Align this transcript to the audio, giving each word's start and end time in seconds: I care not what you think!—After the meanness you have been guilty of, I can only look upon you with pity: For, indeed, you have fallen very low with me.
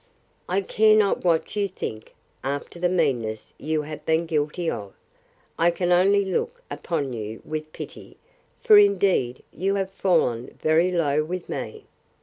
I 0.49 0.61
care 0.61 0.95
not 0.95 1.23
what 1.23 1.55
you 1.55 1.67
think!—After 1.67 2.79
the 2.79 2.89
meanness 2.89 3.53
you 3.59 3.83
have 3.83 4.03
been 4.03 4.25
guilty 4.25 4.67
of, 4.67 4.93
I 5.59 5.69
can 5.69 5.91
only 5.91 6.25
look 6.25 6.63
upon 6.71 7.13
you 7.13 7.39
with 7.45 7.71
pity: 7.71 8.17
For, 8.63 8.79
indeed, 8.79 9.43
you 9.53 9.75
have 9.75 9.91
fallen 9.91 10.57
very 10.59 10.91
low 10.91 11.23
with 11.23 11.47
me. 11.47 11.83